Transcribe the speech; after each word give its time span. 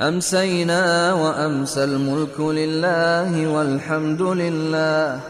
أمسينا 0.00 1.12
وأمسى 1.12 1.84
الملك 1.84 2.40
لله 2.40 3.48
والحمد 3.52 4.22
لله. 4.22 5.20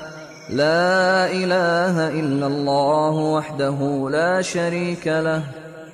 لا 0.50 1.30
إله 1.30 2.08
إلا 2.08 2.46
الله 2.46 3.10
وحده 3.10 4.08
لا 4.10 4.42
شريك 4.42 5.06
له. 5.06 5.42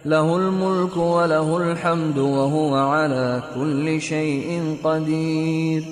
له 0.05 0.37
الملك 0.37 0.97
وله 0.97 1.57
الحمد 1.57 2.19
وهو 2.19 2.75
على 2.75 3.43
كل 3.55 4.01
شيء 4.01 4.77
قدير. 4.85 5.85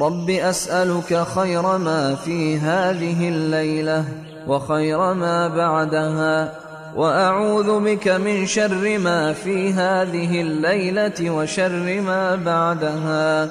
رب 0.00 0.30
أسألك 0.30 1.26
خير 1.34 1.78
ما 1.78 2.14
في 2.14 2.58
هذه 2.58 3.28
الليلة 3.28 4.04
وخير 4.48 5.14
ما 5.14 5.48
بعدها. 5.48 6.65
وأعوذ 6.96 7.80
بك 7.84 8.08
من 8.08 8.46
شر 8.46 8.98
ما 8.98 9.32
في 9.32 9.72
هذه 9.72 10.40
الليلة 10.40 11.30
وشر 11.30 12.00
ما 12.00 12.36
بعدها. 12.36 13.50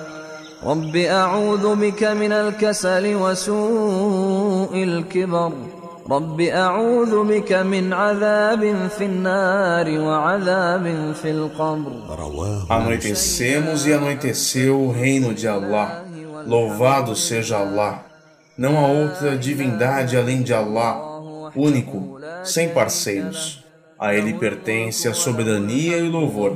رب 0.66 0.96
أعوذ 0.96 1.76
بك 1.76 2.04
من 2.04 2.32
الكسل 2.32 3.16
وسوء 3.16 4.84
الكبر. 4.84 5.52
رب 6.12 6.42
أعوذ 6.42 7.24
بك 7.24 7.52
من 7.54 7.94
عذاب 7.94 8.90
في 8.98 9.06
النار 9.06 9.88
وعذاب 10.00 11.14
في 11.22 11.30
القبر. 11.32 11.92
Anoitecemos 12.70 13.86
e 13.86 13.94
anoiteceu 13.94 14.82
o 14.82 14.92
reino 14.92 15.34
de 15.36 15.48
Allah. 15.48 16.04
Louvado 16.48 17.16
seja 17.16 17.58
Allah. 17.58 18.02
Não 18.58 18.78
há 18.78 18.88
outra 18.88 19.38
divindade 19.38 20.18
além 20.18 20.42
de 20.42 20.54
Allah, 20.54 21.15
único, 21.56 22.20
sem 22.44 22.70
parceiros. 22.70 23.64
A 23.98 24.14
ele 24.14 24.34
pertence 24.34 25.08
a 25.08 25.14
soberania 25.14 25.98
e 25.98 26.10
louvor, 26.10 26.56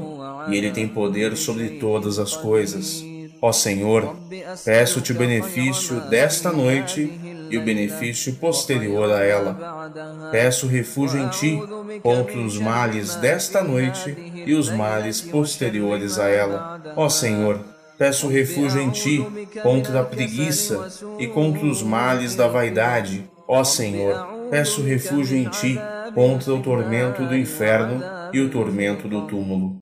e 0.50 0.58
ele 0.58 0.72
tem 0.72 0.88
poder 0.88 1.38
sobre 1.38 1.80
todas 1.80 2.20
as 2.20 2.36
coisas. 2.36 3.04
Ó 3.42 3.52
Senhor, 3.54 4.18
peço-te 4.66 5.14
o 5.14 5.16
benefício 5.16 6.02
desta 6.10 6.52
noite 6.52 7.10
e 7.50 7.58
o 7.58 7.64
benefício 7.64 8.36
posterior 8.36 9.10
a 9.12 9.24
ela. 9.24 9.90
Peço 10.32 10.68
refúgio 10.68 11.22
em 11.22 11.30
ti 11.30 11.60
contra 12.04 12.38
os 12.38 12.58
males 12.58 13.16
desta 13.16 13.64
noite 13.64 14.16
e 14.46 14.54
os 14.54 14.70
males 14.70 15.22
posteriores 15.22 16.20
a 16.20 16.28
ela. 16.28 16.82
Ó 16.98 17.08
Senhor, 17.08 17.60
peço 17.98 18.28
refúgio 18.28 18.82
em 18.82 18.90
ti 18.90 19.26
contra 19.64 20.02
a 20.02 20.06
preguiça 20.06 20.88
e 21.18 21.28
contra 21.28 21.66
os 21.66 21.82
males 21.82 22.36
da 22.36 22.48
vaidade. 22.48 23.24
Ó 23.48 23.64
Senhor, 23.64 24.39
peço 24.51 24.83
refúgio 24.83 25.37
em 25.37 25.49
ti 25.49 25.79
contra 26.15 26.55
o 26.55 26.63
tormento 26.63 27.25
do 27.27 27.37
inferno 27.37 28.03
e 28.33 28.41
o 28.41 28.51
tormento 28.51 29.09
do 29.09 29.27
túmulo. 29.27 29.79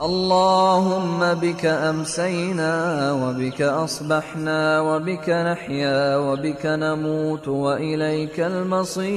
اللهم 0.00 1.34
بك 1.34 1.66
أمسينا 1.66 2.72
وبك 3.12 3.62
أصبحنا 3.62 4.80
وبك 4.80 5.30
نحيا 5.30 6.16
وبك 6.16 6.66
نموت 6.66 7.48
وإليك 7.48 8.40
المصير 8.40 9.08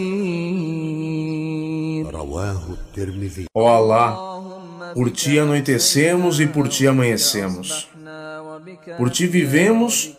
رواه 2.13 2.61
الترمذي 2.69 3.45
Ó 3.53 3.67
Allah, 3.67 4.17
por 4.95 5.11
ti 5.11 5.37
anoitecemos 5.37 6.39
e 6.39 6.47
por 6.47 6.67
ti 6.67 6.87
amanhecemos. 6.87 7.87
Por 8.97 9.11
ti 9.11 9.27
vivemos 9.27 10.17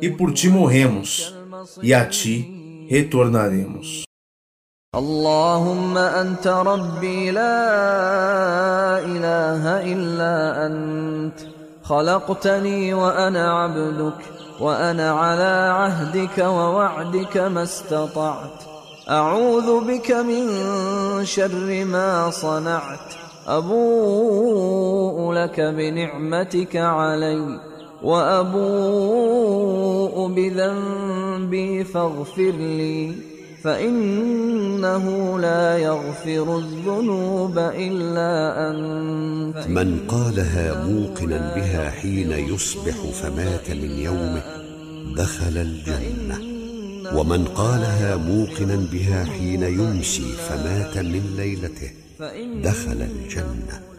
e 0.00 0.10
por 0.10 0.32
ti 0.32 0.48
morremos, 0.48 1.32
e 1.80 1.94
a 1.94 2.04
ti 2.04 2.55
retornaremos. 2.91 4.07
اللهم 4.95 5.97
أنت 5.97 6.47
ربي 6.47 7.31
لا 7.31 7.59
إله 8.99 9.93
إلا 9.93 10.65
أنت. 10.65 11.39
خلقتني 11.83 12.93
وأنا 12.93 13.53
عبدك 13.53 14.23
وأنا 14.59 15.11
على 15.11 15.71
عهدك 15.73 16.37
ووعدك 16.37 17.37
ما 17.37 17.63
استطعت. 17.63 18.63
أعوذ 19.09 19.87
بك 19.87 20.11
من 20.11 20.45
شر 21.25 21.85
ما 21.85 22.29
صنعت. 22.29 23.13
أبوء 23.47 25.33
لك 25.33 25.59
بنعمتك 25.59 26.75
علي. 26.75 27.66
وأبوء 28.03 29.47
بذنبي 30.27 31.83
فاغفر 31.83 32.51
لي 32.51 33.13
فإنه 33.63 35.39
لا 35.39 35.77
يغفر 35.77 36.57
الذنوب 36.57 37.57
إلا 37.57 38.69
أنت. 38.69 39.67
من 39.67 39.99
قالها 40.07 40.85
موقنا 40.85 41.55
بها 41.55 41.89
حين 41.89 42.31
يصبح 42.31 42.95
فمات 42.95 43.71
من 43.71 43.91
يومه 43.91 44.43
دخل 45.15 45.57
الجنة. 45.57 46.37
ومن 47.15 47.45
قالها 47.45 48.15
موقنا 48.15 48.75
بها 48.91 49.25
حين 49.25 49.63
يمسي 49.63 50.33
فمات 50.49 50.97
من 50.97 51.23
ليلته 51.37 51.91
دخل 52.63 53.01
الجنة. 53.01 53.96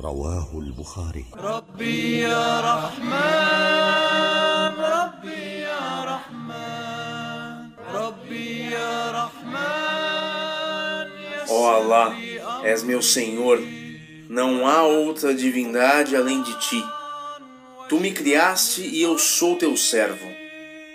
رواه 0.00 0.48
البخاري 0.58 1.24
ربي 1.36 2.20
يا 2.20 2.60
رحمن 2.60 3.14
ربي 4.80 5.60
يا 5.60 6.04
رحمن 6.04 7.70
ربي 7.94 8.70
يا 8.70 9.12
رحمن 9.12 9.36
Ó 11.48 11.68
Allah, 11.68 12.12
és 12.64 12.82
meu 12.82 13.00
Senhor, 13.00 13.60
não 14.28 14.66
há 14.66 14.82
outra 14.82 15.32
divindade 15.32 16.16
além 16.16 16.42
de 16.42 16.58
ti. 16.58 16.84
Tu 17.88 18.00
me 18.00 18.10
criaste 18.10 18.82
e 18.82 19.00
eu 19.00 19.16
sou 19.16 19.56
teu 19.56 19.76
servo, 19.76 20.26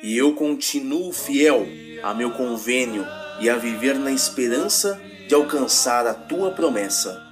e 0.03 0.17
eu 0.17 0.33
continuo 0.33 1.13
fiel 1.13 1.65
a 2.03 2.13
meu 2.13 2.31
convênio 2.31 3.07
e 3.39 3.49
a 3.49 3.55
viver 3.55 3.95
na 3.97 4.11
esperança 4.11 5.01
de 5.27 5.33
alcançar 5.33 6.05
a 6.05 6.13
tua 6.13 6.51
promessa. 6.51 7.24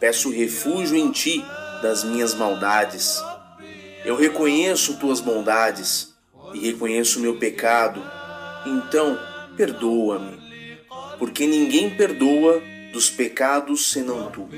Peço 0.00 0.30
refúgio 0.30 0.96
em 0.96 1.10
ti 1.10 1.44
das 1.82 2.04
minhas 2.04 2.34
maldades. 2.34 3.22
Eu 4.04 4.16
reconheço 4.16 4.96
tuas 4.96 5.20
bondades 5.20 6.14
e 6.54 6.70
reconheço 6.70 7.20
meu 7.20 7.36
pecado, 7.36 8.00
então 8.64 9.18
perdoa-me, 9.56 10.38
porque 11.18 11.46
ninguém 11.46 11.90
perdoa 11.90 12.62
dos 12.92 13.10
pecados 13.10 13.90
senão 13.90 14.30
tu. 14.30 14.48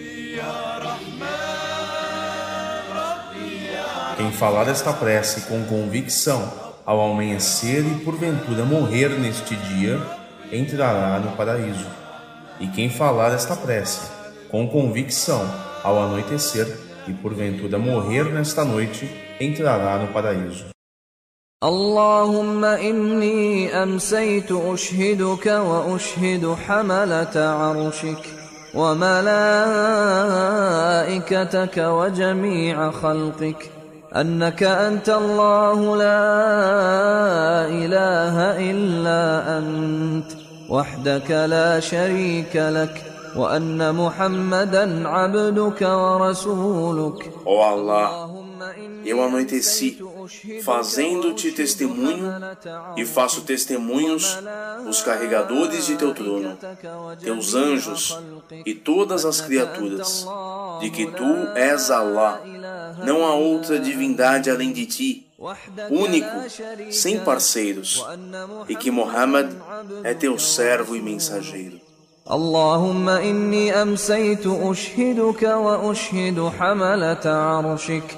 Quem 4.16 4.30
falar 4.32 4.68
esta 4.68 4.92
prece 4.92 5.42
com 5.42 5.64
convicção 5.64 6.52
ao 6.84 7.00
amanhecer 7.00 7.82
e 7.84 8.04
porventura 8.04 8.64
morrer 8.64 9.08
neste 9.18 9.56
dia, 9.56 9.98
entrará 10.52 11.18
no 11.18 11.34
paraíso. 11.36 11.86
E 12.60 12.66
quem 12.68 12.90
falar 12.90 13.32
esta 13.32 13.56
prece 13.56 14.19
com 14.49 14.67
convicção 14.67 15.43
ao 15.83 16.01
anoitecer 16.03 16.67
e 17.07 17.13
porventura 17.13 17.77
morrer 17.77 18.25
nesta 18.33 18.63
noite, 18.65 19.09
entrará 19.39 19.97
no 19.97 20.07
paraíso. 20.13 20.65
اللهم 21.63 22.65
إني 22.65 23.73
أمسيت 23.83 24.51
أشهدك 24.51 25.45
وأشهد 25.45 26.55
حملة 26.67 27.35
عرشك 27.35 28.23
وملائكتك 28.75 29.37
وجميع 31.77 32.91
خلقك 32.91 33.71
أنك 34.15 34.63
أنت 34.63 35.09
الله 35.09 35.97
لا 35.97 36.25
إله 37.67 38.35
إلا 38.71 39.57
أنت 39.57 40.31
وحدك 40.69 41.31
لا 41.31 41.79
شريك 41.79 42.55
لك 42.55 43.08
وأن 43.35 43.95
محمدا 43.95 45.07
عبدك 45.07 45.81
ورسولك 45.81 47.31
Ó 47.45 47.61
Allah, 47.63 48.29
eu 49.05 49.21
anoiteci, 49.21 49.99
fazendo-te 50.63 51.51
testemunho, 51.51 52.33
e 52.97 53.05
faço 53.05 53.41
testemunhos 53.41 54.39
os 54.89 55.01
carregadores 55.01 55.85
de 55.85 55.95
teu 55.95 56.13
trono, 56.13 56.57
teus 57.21 57.53
anjos 57.53 58.17
e 58.65 58.73
todas 58.73 59.25
as 59.25 59.41
criaturas, 59.41 60.25
de 60.79 60.89
que 60.89 61.05
tu 61.11 61.31
és 61.55 61.91
Allah, 61.91 62.41
não 63.05 63.25
há 63.25 63.35
outra 63.35 63.77
divindade 63.77 64.49
além 64.49 64.71
de 64.71 64.85
ti, 64.85 65.27
único, 65.91 66.35
sem 66.89 67.19
parceiros, 67.19 68.03
e 68.67 68.75
que 68.75 68.89
Muhammad 68.89 69.51
é 70.03 70.13
teu 70.13 70.39
servo 70.39 70.95
e 70.95 71.01
mensageiro. 71.01 71.79
اللهم 72.28 73.08
إني 73.08 73.82
أمسيت 73.82 74.46
أشهدك 74.46 75.42
وأشهد 75.42 76.50
حملة 76.58 77.26
عرشك. 77.26 78.16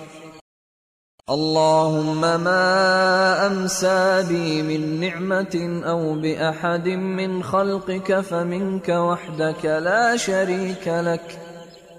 اللهم 1.30 2.20
ما 2.20 3.46
أمسى 3.46 4.24
بي 4.28 4.62
من 4.62 5.00
نعمة 5.00 5.82
أو 5.86 6.14
بأحد 6.14 6.88
من 6.88 7.42
خلقك 7.42 8.20
فمنك 8.20 8.88
وحدك 8.88 9.64
لا 9.64 10.16
شريك 10.16 10.88
لك. 10.88 11.38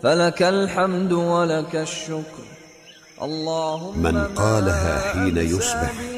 فلك 0.04 0.44
الحمد 0.44 1.12
ولك 1.12 1.76
الشكر. 1.76 2.44
اللهم 3.22 4.04
من 4.04 4.28
قالها 4.36 5.00
حين 5.00 5.38
يصبح 5.38 6.13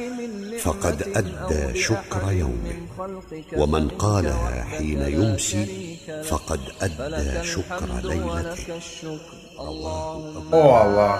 فقد 0.65 1.03
نعمة 1.03 1.19
أدى 1.19 1.65
أو 1.65 1.75
شكر 1.75 2.21
بأحد 2.21 2.37
يومه 2.37 2.73
من 2.73 2.87
خلقك 2.99 3.45
ومن 3.57 3.89
فمنك 3.89 3.93
قالها 3.93 4.45
وحدك 4.45 4.77
حين 4.77 4.99
لا 4.99 5.09
يمسي 5.09 5.67
شريك 5.67 5.99
لك. 6.09 6.25
فقد 6.25 6.61
فلك 6.81 7.01
أدى 7.01 7.47
شكر 7.49 7.85
الحمد 7.85 8.05
ولك 8.05 8.17
ليلته 8.17 8.77
الشكر 8.77 9.37
اللهم 9.61 10.51
Ó 10.53 10.75
Allah, 10.75 11.15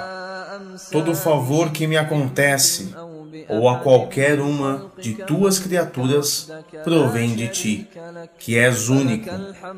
أمسى 0.57 0.91
todo 0.93 1.15
favor 1.15 1.71
que 1.71 1.87
me 1.87 1.97
acontece, 1.97 2.95
أو 2.97 3.11
ou 3.49 3.69
a 3.69 3.79
qualquer 3.79 4.41
uma 4.41 4.91
de 4.99 5.15
tuas 5.15 5.59
criaturas, 5.59 6.49
provém 6.85 7.35
de 7.35 7.49
ti, 7.49 7.89
que 8.39 8.57
és 8.57 8.89
único, 8.89 9.31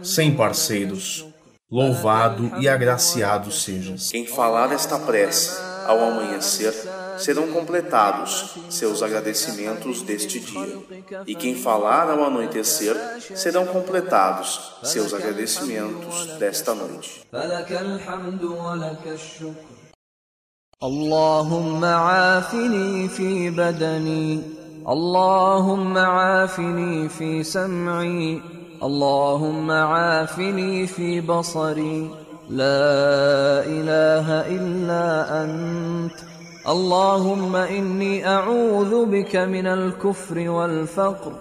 sem 0.02 0.34
parceiros. 0.34 1.26
Louvado 1.70 2.52
e 2.58 2.69
agraciado 2.69 3.50
sejas. 3.50 4.10
Quem 4.10 4.26
falar 4.26 4.72
esta 4.72 4.98
prece 4.98 5.65
ao 5.86 5.98
amanhecer, 6.00 6.74
serão 7.19 7.46
completados 7.52 8.54
seus 8.70 9.02
agradecimentos 9.02 10.02
deste 10.02 10.40
dia. 10.40 10.78
E 11.26 11.34
quem 11.34 11.54
falar 11.54 12.10
ao 12.10 12.24
anoitecer, 12.24 12.96
serão 13.34 13.66
completados 13.66 14.48
seus 14.82 15.12
agradecimentos 15.14 16.26
desta 16.38 16.74
noite. 16.74 17.22
فلك 17.32 17.72
الحمد 17.72 18.44
ولك 18.44 19.04
الشكر 19.06 19.72
اللهم 20.82 21.84
عافني 21.84 23.08
في 23.08 23.50
بدني 23.50 24.42
اللهم 24.88 25.98
عافني 25.98 27.08
في 27.08 27.44
سمعي 27.44 28.42
اللهم 28.82 29.70
عافني 29.70 30.86
في 30.86 31.20
بصري 31.20 32.10
لا 32.50 33.64
اله 33.66 34.26
الا 34.56 35.04
انت 35.44 36.19
اللهم 36.69 37.56
اني 37.56 38.26
اعوذ 38.26 39.06
بك 39.06 39.36
من 39.36 39.66
الكفر 39.66 40.48
والفقر 40.50 41.32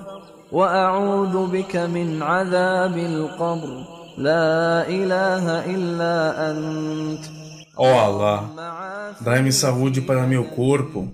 واعوذ 0.51 1.47
بك 1.47 1.75
من 1.75 2.23
عذاب 2.23 2.97
القبر 2.97 3.69
لا 4.17 4.87
اله 4.87 5.45
الا 5.65 6.15
انت 6.51 7.25
Ó 7.77 7.87
Allah, 7.87 8.43
dai-me 9.21 9.51
saúde 9.51 10.01
para 10.01 10.27
meu 10.27 10.43
corpo. 10.43 11.07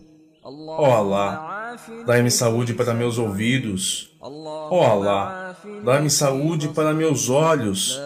Ó 0.44 0.86
Allah, 0.92 1.76
dai-me 2.06 2.32
saúde 2.32 2.74
para 2.74 2.94
meus 2.94 3.18
ouvidos. 3.18 4.10
Ó 4.20 4.84
Allah, 4.84 5.56
dai-me 5.86 6.10
saúde 6.10 6.70
para 6.70 6.94
meus 6.94 7.30
olhos. 7.30 7.98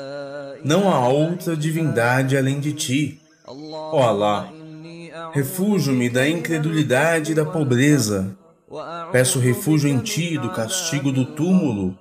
Não 0.64 0.90
há 0.90 1.08
outra 1.08 1.56
divindade 1.56 2.38
além 2.38 2.60
de 2.60 2.74
ti. 2.74 3.20
Ó 3.48 4.02
Allah, 4.02 4.50
refúgio-me 5.34 6.10
da 6.10 6.28
incredulidade 6.28 7.32
e 7.32 7.36
da 7.36 7.46
pobreza. 7.46 8.36
Peço 9.12 9.40
refúgio 9.40 9.90
em 9.90 10.00
ti 10.00 10.38
do 10.38 10.50
castigo 10.50 11.12
do 11.12 11.26
túmulo. 11.26 11.98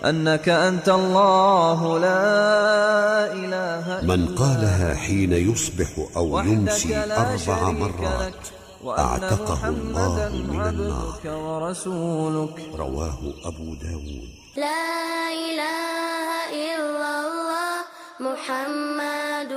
أنك 0.06 0.50
أنت 0.50 0.90
الله 0.90 2.00
لا 2.00 3.34
إله 3.34 4.00
إلا 4.00 4.16
من 4.16 4.36
قالها 4.36 4.96
حين 4.96 5.34
يصبح 5.34 5.88
أو 6.16 6.40
يمسي 6.40 6.98
أربع 6.98 7.72
مرات. 7.72 8.57
أعتقه 8.89 9.69
الله 9.69 10.09
محمداً 10.09 10.29
من 10.29 10.61
النار 10.61 11.15
عبدك 11.15 11.25
ورسولك 11.33 12.57
رواه 12.75 13.19
أبو 13.45 13.75
داود 13.75 14.29
لا 14.57 15.31
إله 15.33 16.29
إلا 16.51 17.13
الله 17.21 17.75
محمد 18.21 19.53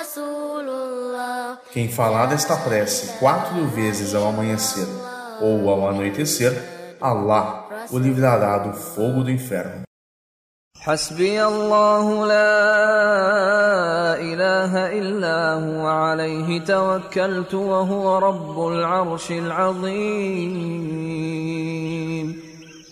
رسول 0.00 0.68
الله 0.68 1.56
Quem 1.72 1.88
falar 1.88 2.26
desta 2.26 2.56
prece 2.56 3.18
quatro 3.20 3.66
vezes 3.68 4.14
ao 4.14 4.26
amanhecer 4.28 4.86
ou 5.40 5.70
ao 5.70 5.88
anoitecer, 5.88 6.52
Allah 7.00 7.64
o 7.90 7.98
livrará 7.98 8.58
do 8.58 8.72
fogo 8.72 9.22
do 9.22 9.30
inferno. 9.30 9.84
حسبي 10.80 11.44
الله 11.44 12.26
لا 12.26 14.13
اله 14.34 14.98
الا 14.98 15.54
هو 15.54 15.86
عليه 15.86 16.64
توكلت 16.64 17.54
وهو 17.54 18.18
رب 18.18 18.68
العرش 18.68 19.30
العظيم 19.30 21.00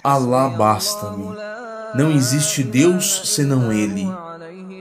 Allah 0.04 0.48
basta-me. 0.56 1.24
Não 1.94 2.10
existe 2.10 2.62
Deus 2.62 3.22
senão 3.34 3.72
Ele. 3.72 4.06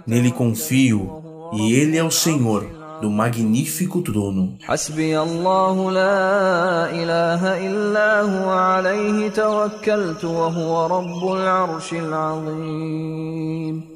Nele 0.05 0.31
confio, 0.31 1.21
e 1.53 1.73
Ele 1.73 1.97
é 1.97 2.03
o 2.03 2.11
Senhor 2.11 2.65
do 3.01 3.09
magnífico 3.09 4.01
trono. 4.01 4.57
حسبي 4.61 5.19
الله 5.19 5.91
لا 5.91 6.89
اله 6.89 7.67
الا 7.67 8.21
هو 8.21 8.49
عليه 8.49 9.29
توكلت 9.29 10.25
وهو 10.25 10.87
رب 10.87 11.31
العرش 11.33 11.93
العظيم 11.93 13.90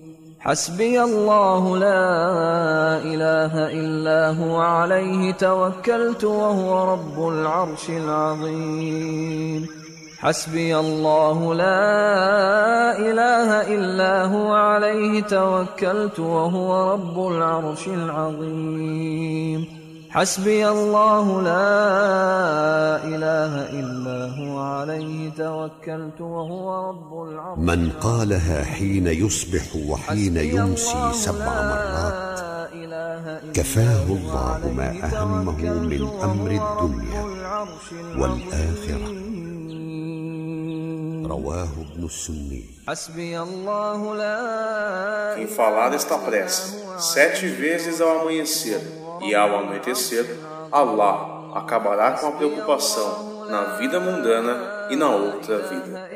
حسبي 0.46 1.02
الله 1.02 1.78
لا 1.78 3.02
إله 3.02 3.52
إلا 3.72 4.30
هو 4.38 4.56
عليه 4.60 5.32
توكلت 5.32 6.24
وهو 6.24 6.92
رب 6.92 7.28
العرش 7.28 7.90
العظيم. 7.90 9.66
حسبي 10.18 10.78
الله 10.78 11.54
لا 11.54 12.98
إله 12.98 13.74
إلا 13.74 14.24
هو 14.24 14.54
عليه 14.54 15.22
توكلت 15.22 16.18
وهو 16.18 16.92
رب 16.92 17.26
العرش 17.32 17.88
العظيم. 17.88 19.75
حسبي 20.10 20.68
الله 20.68 21.42
لا 21.42 23.04
إله 23.04 23.52
إلا 23.80 24.18
هو 24.38 24.58
عليه 24.58 25.30
توكلت 25.30 26.20
وهو 26.20 26.88
رب 26.88 27.28
العرش. 27.28 27.58
من 27.58 27.90
قالها 28.00 28.64
حين 28.64 29.06
يصبح 29.06 29.76
وحين 29.88 30.36
يمسي 30.36 31.12
سبع 31.12 31.44
لا 31.44 31.62
مرات 31.70 32.40
إله 32.72 33.38
إلا 33.38 33.52
كفاه 33.52 34.06
الله 34.06 34.72
ما 34.76 34.88
أهمه 35.04 35.60
من 35.90 36.02
أمر 36.22 36.50
الدنيا 36.50 37.22
والآخرة. 38.18 39.08
رواه 41.28 41.68
ابن 41.92 42.04
السني. 42.04 42.64
حسبي 42.88 43.40
الله 43.40 44.14
لا 44.14 45.36
Quem 45.36 45.48
falar 45.48 45.90
desta 45.90 46.16
prece. 46.18 46.62
sete 46.98 47.46
vezes 47.48 48.00
ao 48.00 48.20
amanhecer. 48.20 49.05
E 49.22 49.34
ao 49.34 49.58
anoitecer, 49.58 50.38
Allah 50.70 51.50
acabará 51.54 52.12
com 52.12 52.28
a 52.28 52.32
preocupação 52.32 53.46
na 53.48 53.76
vida 53.76 54.00
mundana 54.00 54.88
e 54.90 54.96
na 54.96 55.08
outra 55.10 55.58
vida. 55.58 56.08